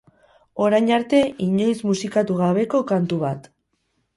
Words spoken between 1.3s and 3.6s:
inoiz musikatu gabeko kantu bat.